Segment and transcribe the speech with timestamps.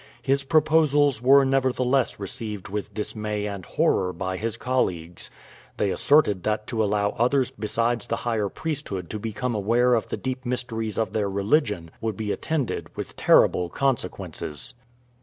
[0.23, 5.29] His proposals were nevertheless received with dismay and horror by his colleagues.
[5.77, 10.17] They asserted that to allow others besides the higher priesthood to become aware of the
[10.17, 14.73] deep mysteries of their religion would be attended with terrible consequences.